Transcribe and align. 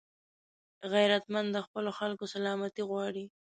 غیرتمند 0.93 1.49
د 1.51 1.57
خپلو 1.65 1.89
خلکو 1.99 2.25
سلامتي 2.35 2.83
غواړي 2.89 3.25